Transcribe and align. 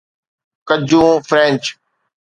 ڪجون 0.67 1.11
French 1.27 1.63